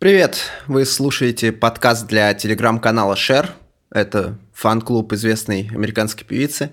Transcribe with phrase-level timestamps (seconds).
[0.00, 0.50] Привет!
[0.66, 3.50] Вы слушаете подкаст для телеграм-канала Share.
[3.90, 6.70] Это фан-клуб известной американской певицы.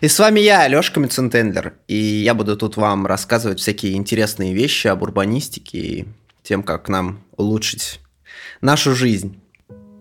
[0.00, 1.72] И с вами я, Лёшка Мецентендлер.
[1.88, 6.08] И я буду тут вам рассказывать всякие интересные вещи об урбанистике и
[6.44, 7.98] тем, как нам улучшить
[8.60, 9.40] нашу жизнь.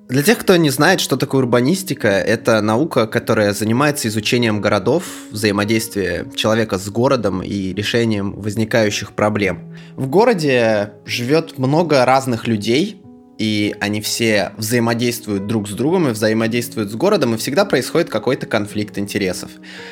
[0.09, 6.25] Для тех, кто не знает, что такое урбанистика, это наука, которая занимается изучением городов, взаимодействия
[6.33, 9.75] человека с городом и решением возникающих проблем.
[9.97, 13.01] В городе живет много разных людей,
[13.37, 18.45] и они все взаимодействуют друг с другом и взаимодействуют с городом, и всегда происходит какой-то
[18.45, 19.51] конфликт интересов.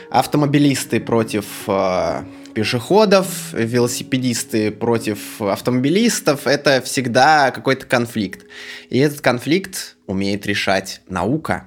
[0.09, 2.23] Автомобилисты против э,
[2.55, 8.45] пешеходов, велосипедисты против автомобилистов, это всегда какой-то конфликт.
[8.89, 11.65] И этот конфликт умеет решать наука.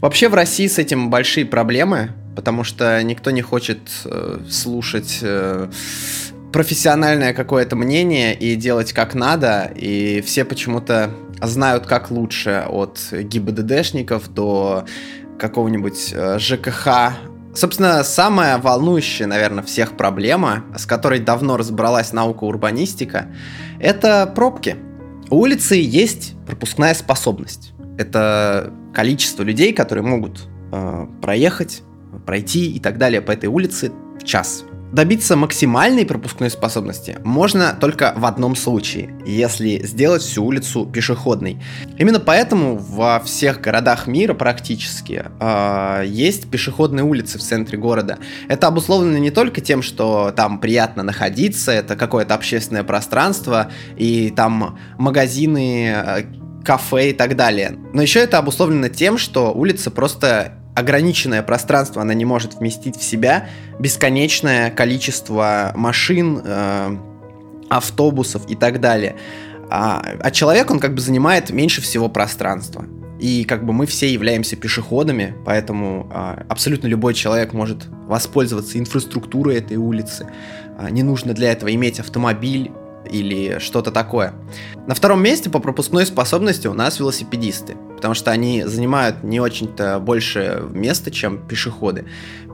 [0.00, 5.70] Вообще в России с этим большие проблемы, потому что никто не хочет э, слушать э,
[6.52, 11.10] профессиональное какое-то мнение и делать как надо, и все почему-то
[11.40, 14.84] знают как лучше от ГИБДДшников до
[15.38, 16.88] какого-нибудь э, ЖКХ
[17.54, 23.28] Собственно, самая волнующая, наверное, всех проблема, с которой давно разобралась наука урбанистика,
[23.78, 24.76] это пробки.
[25.30, 27.72] У улицы есть пропускная способность.
[27.96, 31.82] Это количество людей, которые могут э, проехать,
[32.26, 34.64] пройти и так далее по этой улице в час
[34.94, 41.60] добиться максимальной пропускной способности можно только в одном случае, если сделать всю улицу пешеходной.
[41.98, 48.18] Именно поэтому во всех городах мира практически э, есть пешеходные улицы в центре города.
[48.48, 54.78] Это обусловлено не только тем, что там приятно находиться, это какое-то общественное пространство и там
[54.96, 56.24] магазины, э,
[56.64, 57.76] кафе и так далее.
[57.92, 63.02] Но еще это обусловлено тем, что улица просто ограниченное пространство, она не может вместить в
[63.02, 66.96] себя бесконечное количество машин, э,
[67.68, 69.16] автобусов и так далее.
[69.70, 72.84] А, а человек, он как бы занимает меньше всего пространства.
[73.20, 79.56] И как бы мы все являемся пешеходами, поэтому а, абсолютно любой человек может воспользоваться инфраструктурой
[79.56, 80.26] этой улицы.
[80.76, 82.72] А, не нужно для этого иметь автомобиль
[83.10, 84.34] или что-то такое.
[84.86, 89.98] На втором месте по пропускной способности у нас велосипедисты потому что они занимают не очень-то
[89.98, 92.04] больше места, чем пешеходы.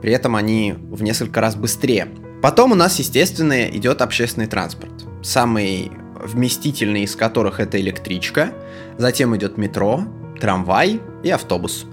[0.01, 2.07] При этом они в несколько раз быстрее.
[2.41, 4.93] Потом у нас, естественно, идет общественный транспорт.
[5.21, 5.91] Самый
[6.23, 8.53] вместительный из которых это электричка,
[8.97, 10.05] затем идет метро,
[10.39, 11.85] трамвай и автобус.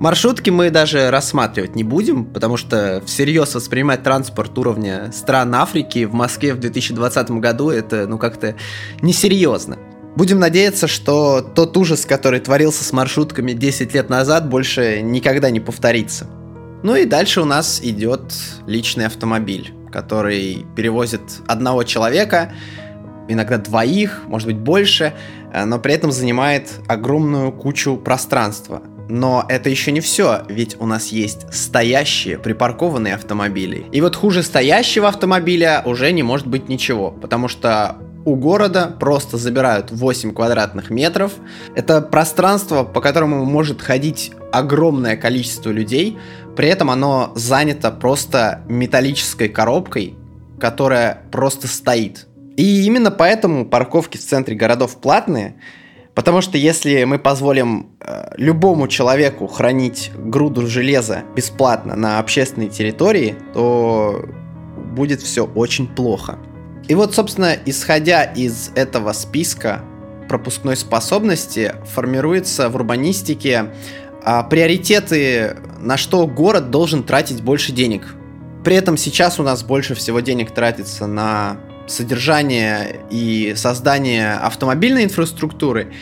[0.00, 6.14] Маршрутки мы даже рассматривать не будем, потому что всерьез воспринимать транспорт уровня стран Африки в
[6.14, 8.56] Москве в 2020 году это ну как-то
[9.02, 9.78] несерьезно.
[10.16, 15.58] Будем надеяться, что тот ужас, который творился с маршрутками 10 лет назад, больше никогда не
[15.58, 16.28] повторится.
[16.84, 18.32] Ну и дальше у нас идет
[18.66, 22.52] личный автомобиль, который перевозит одного человека,
[23.26, 25.14] иногда двоих, может быть больше,
[25.52, 28.82] э, но при этом занимает огромную кучу пространства.
[29.08, 33.86] Но это еще не все, ведь у нас есть стоящие, припаркованные автомобили.
[33.90, 39.36] И вот хуже стоящего автомобиля уже не может быть ничего, потому что у города просто
[39.36, 41.32] забирают 8 квадратных метров.
[41.74, 46.18] Это пространство, по которому может ходить огромное количество людей,
[46.56, 50.14] при этом оно занято просто металлической коробкой,
[50.58, 52.26] которая просто стоит.
[52.56, 55.56] И именно поэтому парковки в центре городов платные,
[56.14, 63.34] потому что если мы позволим э, любому человеку хранить груду железа бесплатно на общественной территории,
[63.52, 64.24] то
[64.94, 66.38] будет все очень плохо.
[66.88, 69.82] И вот, собственно, исходя из этого списка
[70.28, 73.72] пропускной способности, формируется в урбанистике
[74.22, 78.14] а, приоритеты, на что город должен тратить больше денег.
[78.64, 85.92] При этом сейчас у нас больше всего денег тратится на содержание и создание автомобильной инфраструктуры,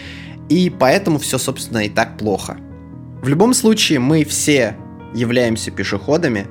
[0.49, 2.57] и поэтому все, собственно, и так плохо.
[3.23, 4.77] В любом случае, мы все
[5.15, 6.47] являемся пешеходами,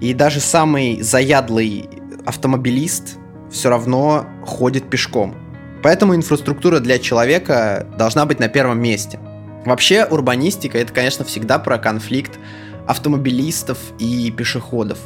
[0.00, 1.88] и даже самый заядлый
[2.24, 3.18] автомобилист
[3.54, 5.36] все равно ходит пешком.
[5.82, 9.18] Поэтому инфраструктура для человека должна быть на первом месте.
[9.64, 12.38] Вообще, урбанистика это, конечно, всегда про конфликт
[12.86, 14.98] автомобилистов и пешеходов.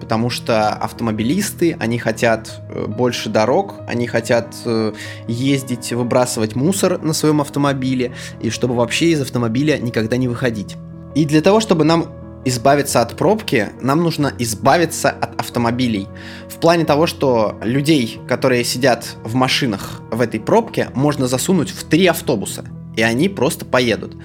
[0.00, 4.92] Потому что автомобилисты, они хотят э, больше дорог, они хотят э,
[5.26, 10.76] ездить, выбрасывать мусор на своем автомобиле, и чтобы вообще из автомобиля никогда не выходить.
[11.14, 12.06] И для того, чтобы нам
[12.46, 16.06] избавиться от пробки, нам нужно избавиться от автомобилей.
[16.48, 21.84] В плане того, что людей, которые сидят в машинах в этой пробке, можно засунуть в
[21.84, 22.64] три автобуса,
[22.96, 24.16] и они просто поедут.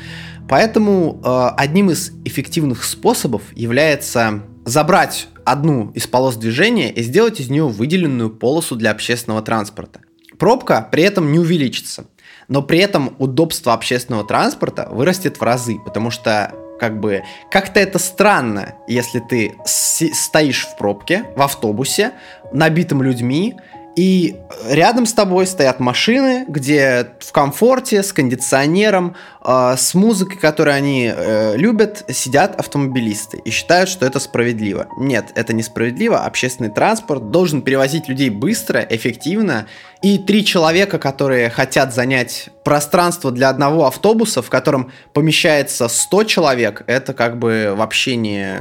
[0.48, 7.50] Поэтому э, одним из эффективных способов является забрать одну из полос движения и сделать из
[7.50, 10.02] нее выделенную полосу для общественного транспорта.
[10.38, 12.06] пробка при этом не увеличится.
[12.48, 18.00] Но при этом удобство общественного транспорта вырастет в разы, потому что как бы как-то это
[18.00, 22.14] странно, если ты стоишь в пробке, в автобусе,
[22.52, 23.60] набитым людьми,
[23.96, 24.38] и
[24.70, 31.12] рядом с тобой стоят машины, где в комфорте, с кондиционером, э, с музыкой, которую они
[31.14, 34.88] э, любят, сидят автомобилисты и считают, что это справедливо.
[34.98, 36.20] Нет, это несправедливо.
[36.20, 39.68] Общественный транспорт должен перевозить людей быстро, эффективно.
[40.02, 46.84] И три человека, которые хотят занять пространство для одного автобуса, в котором помещается 100 человек,
[46.88, 48.56] это как бы вообще не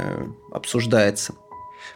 [0.51, 1.33] обсуждается.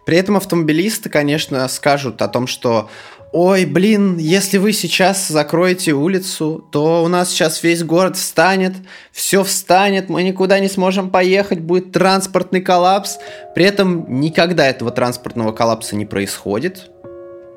[0.06, 2.90] При этом автомобилисты, конечно, скажут о том, что
[3.36, 8.74] ой, блин, если вы сейчас закроете улицу, то у нас сейчас весь город встанет,
[9.12, 13.18] все встанет, мы никуда не сможем поехать, будет транспортный коллапс.
[13.54, 16.90] При этом никогда этого транспортного коллапса не происходит.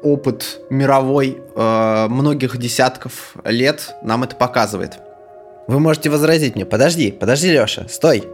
[0.02, 4.98] Опыт мировой э, многих десятков лет нам это показывает.
[5.68, 8.24] Вы можете возразить мне, подожди, подожди, Леша, стой.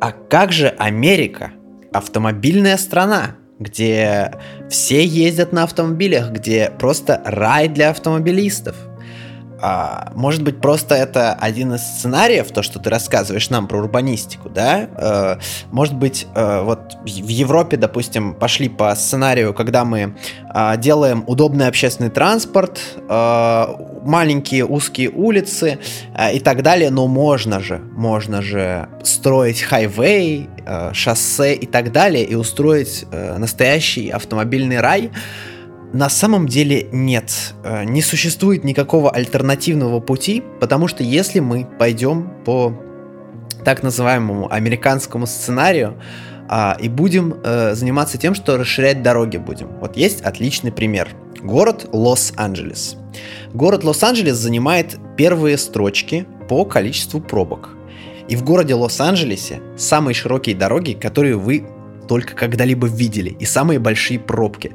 [0.00, 1.52] А как же Америка?
[1.92, 4.32] Автомобильная страна где
[4.68, 8.76] все ездят на автомобилях, где просто рай для автомобилистов.
[9.62, 14.48] А, может быть, просто это один из сценариев, то, что ты рассказываешь нам про урбанистику,
[14.48, 14.88] да?
[14.96, 15.38] А,
[15.70, 20.16] может быть, а, вот в Европе, допустим, пошли по сценарию, когда мы
[20.48, 25.78] а, делаем удобный общественный транспорт, а, маленькие узкие улицы
[26.12, 31.92] а, и так далее, но можно же, можно же строить хайвей, а, шоссе и так
[31.92, 35.12] далее и устроить а, настоящий автомобильный рай.
[35.92, 42.30] На самом деле нет, э, не существует никакого альтернативного пути, потому что если мы пойдем
[42.44, 42.74] по
[43.64, 45.98] так называемому американскому сценарию
[46.48, 49.68] а, и будем а, заниматься тем, что расширять дороги будем.
[49.80, 51.08] Вот есть отличный пример.
[51.42, 52.96] Город Лос-Анджелес.
[53.52, 57.70] Город Лос-Анджелес занимает первые строчки по количеству пробок.
[58.28, 61.66] И в городе Лос-Анджелесе самые широкие дороги, которые вы
[62.08, 64.72] только когда-либо видели, и самые большие пробки.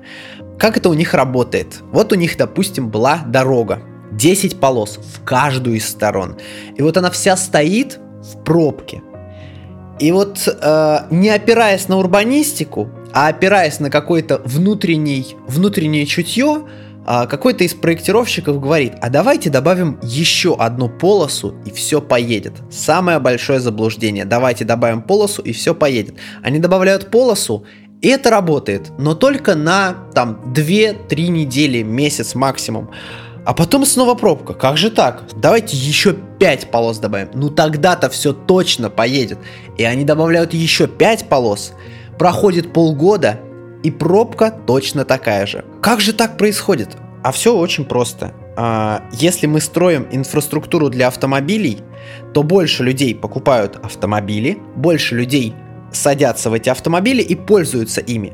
[0.60, 1.82] Как это у них работает?
[1.92, 3.82] Вот у них, допустим, была дорога.
[4.12, 6.38] 10 полос в каждую из сторон.
[6.76, 9.02] И вот она вся стоит в пробке.
[10.00, 16.64] И вот э, не опираясь на урбанистику, а опираясь на какое-то внутренний, внутреннее чутье,
[17.06, 22.54] э, какой-то из проектировщиков говорит, а давайте добавим еще одну полосу и все поедет.
[22.72, 24.26] Самое большое заблуждение.
[24.26, 26.16] Давайте добавим полосу и все поедет.
[26.44, 27.66] Они добавляют полосу
[28.02, 32.92] и это работает, но только на там 2-3 недели, месяц максимум.
[33.46, 34.54] А потом снова пробка.
[34.54, 35.24] Как же так?
[35.36, 37.30] Давайте еще 5 полос добавим.
[37.34, 39.40] Ну тогда-то все точно поедет.
[39.78, 41.74] И они добавляют еще 5 полос.
[42.20, 43.40] Проходит полгода,
[43.84, 45.64] и пробка точно такая же.
[45.82, 46.98] Как же так происходит?
[47.24, 48.34] А все очень просто.
[48.58, 51.80] А, если мы строим инфраструктуру для автомобилей,
[52.34, 55.54] то больше людей покупают автомобили, больше людей
[55.92, 58.34] садятся в эти автомобили и пользуются ими.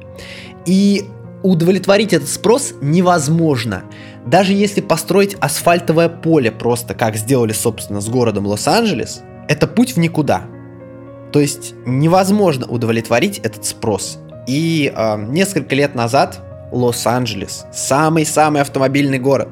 [0.66, 1.06] И
[1.44, 3.84] удовлетворить этот спрос невозможно.
[4.26, 10.00] Даже если построить асфальтовое поле просто, как сделали, собственно, с городом Лос-Анджелес, это путь в
[10.00, 10.44] никуда.
[11.32, 14.20] То есть невозможно удовлетворить этот спрос.
[14.48, 16.40] И э, несколько лет назад
[16.72, 19.50] Лос-Анджелес, самый-самый автомобильный город,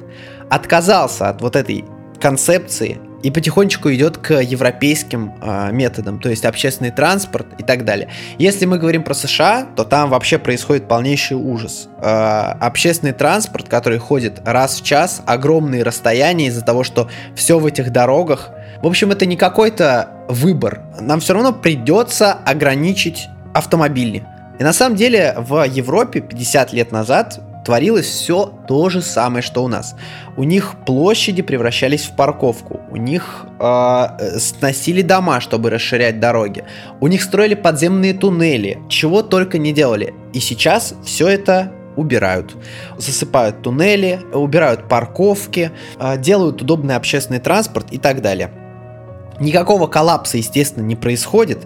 [0.49, 1.85] отказался от вот этой
[2.19, 8.09] концепции и потихонечку идет к европейским э, методам, то есть общественный транспорт и так далее.
[8.37, 11.87] Если мы говорим про США, то там вообще происходит полнейший ужас.
[12.01, 17.65] Э, общественный транспорт, который ходит раз в час, огромные расстояния из-за того, что все в
[17.65, 18.49] этих дорогах.
[18.81, 20.81] В общем, это не какой-то выбор.
[20.99, 24.23] Нам все равно придется ограничить автомобили.
[24.59, 29.63] И на самом деле в Европе 50 лет назад творилось все то же самое, что
[29.63, 29.95] у нас.
[30.37, 36.63] У них площади превращались в парковку, у них э, сносили дома, чтобы расширять дороги,
[36.99, 40.13] у них строили подземные туннели, чего только не делали.
[40.33, 42.55] И сейчас все это убирают.
[42.97, 48.51] Засыпают туннели, убирают парковки, э, делают удобный общественный транспорт и так далее.
[49.39, 51.65] Никакого коллапса, естественно, не происходит.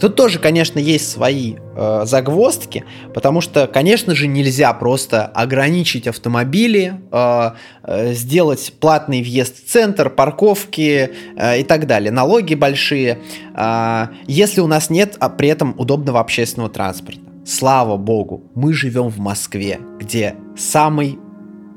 [0.00, 2.84] Тут тоже, конечно, есть свои э, загвоздки,
[3.14, 7.50] потому что, конечно же, нельзя просто ограничить автомобили, э,
[7.84, 13.18] э, сделать платный въезд в центр, парковки э, и так далее, налоги большие,
[13.54, 17.20] э, если у нас нет а при этом удобного общественного транспорта.
[17.44, 21.18] Слава богу, мы живем в Москве, где самый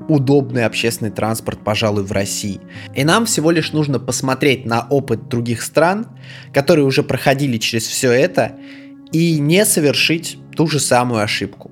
[0.07, 2.61] удобный общественный транспорт, пожалуй, в России.
[2.93, 6.07] И нам всего лишь нужно посмотреть на опыт других стран,
[6.53, 8.57] которые уже проходили через все это,
[9.11, 11.71] и не совершить ту же самую ошибку.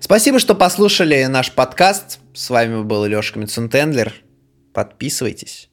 [0.00, 2.18] Спасибо, что послушали наш подкаст.
[2.34, 4.12] С вами был Лешка Мицунтендлер.
[4.72, 5.71] Подписывайтесь.